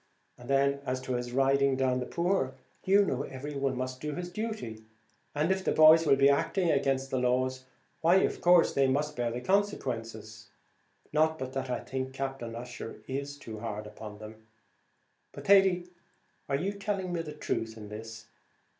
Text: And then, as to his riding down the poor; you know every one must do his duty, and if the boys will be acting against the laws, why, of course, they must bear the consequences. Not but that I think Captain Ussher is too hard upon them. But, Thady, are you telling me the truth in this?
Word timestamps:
And 0.35 0.49
then, 0.49 0.79
as 0.83 0.99
to 1.01 1.13
his 1.13 1.31
riding 1.31 1.75
down 1.75 1.99
the 1.99 2.07
poor; 2.07 2.55
you 2.85 3.05
know 3.05 3.21
every 3.21 3.53
one 3.53 3.77
must 3.77 4.01
do 4.01 4.15
his 4.15 4.31
duty, 4.31 4.83
and 5.35 5.51
if 5.51 5.63
the 5.63 5.71
boys 5.71 6.07
will 6.07 6.15
be 6.15 6.27
acting 6.27 6.71
against 6.71 7.11
the 7.11 7.19
laws, 7.19 7.65
why, 8.01 8.15
of 8.21 8.41
course, 8.41 8.73
they 8.73 8.87
must 8.87 9.15
bear 9.15 9.29
the 9.29 9.41
consequences. 9.41 10.47
Not 11.13 11.37
but 11.37 11.53
that 11.53 11.69
I 11.69 11.81
think 11.81 12.13
Captain 12.13 12.55
Ussher 12.55 12.95
is 13.07 13.37
too 13.37 13.59
hard 13.59 13.85
upon 13.85 14.17
them. 14.17 14.47
But, 15.33 15.45
Thady, 15.45 15.85
are 16.49 16.55
you 16.57 16.73
telling 16.73 17.13
me 17.13 17.21
the 17.21 17.33
truth 17.33 17.77
in 17.77 17.89
this? 17.89 18.25